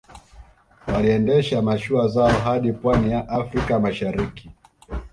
Waliendesha 0.87 1.61
mashua 1.61 2.07
zao 2.07 2.29
hadi 2.39 2.73
Pwani 2.73 3.11
ya 3.11 3.29
Afrika 3.29 3.79
Mashariki 3.79 4.49